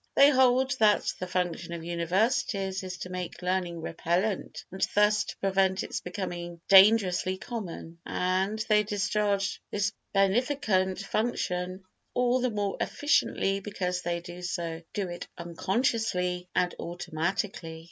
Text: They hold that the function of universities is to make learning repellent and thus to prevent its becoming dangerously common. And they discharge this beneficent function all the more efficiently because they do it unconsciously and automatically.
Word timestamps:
They 0.15 0.31
hold 0.31 0.75
that 0.79 1.13
the 1.19 1.27
function 1.27 1.73
of 1.73 1.83
universities 1.83 2.81
is 2.81 2.97
to 2.97 3.11
make 3.11 3.43
learning 3.43 3.81
repellent 3.83 4.65
and 4.71 4.81
thus 4.95 5.23
to 5.25 5.37
prevent 5.37 5.83
its 5.83 6.01
becoming 6.01 6.59
dangerously 6.67 7.37
common. 7.37 7.99
And 8.03 8.57
they 8.67 8.81
discharge 8.81 9.61
this 9.69 9.91
beneficent 10.11 10.97
function 11.01 11.83
all 12.15 12.39
the 12.39 12.49
more 12.49 12.77
efficiently 12.81 13.59
because 13.59 14.01
they 14.01 14.19
do 14.21 15.07
it 15.07 15.27
unconsciously 15.37 16.49
and 16.55 16.73
automatically. 16.79 17.79